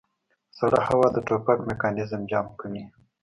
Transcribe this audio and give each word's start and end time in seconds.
سړه 0.57 0.79
هوا 0.87 1.07
د 1.13 1.17
ټوپک 1.27 1.59
میکانیزم 1.69 2.21
جام 2.31 2.47
کوي 2.59 2.83